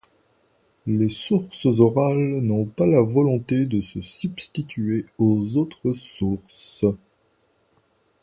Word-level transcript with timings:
Les 0.87 1.09
sources 1.09 1.65
orales 1.67 2.41
n’ont 2.41 2.65
pas 2.65 2.87
la 2.87 3.01
volonté 3.03 3.67
de 3.67 3.81
se 3.81 4.01
substituer 4.01 5.05
aux 5.19 5.57
autres 5.57 5.93
sources. 5.93 6.83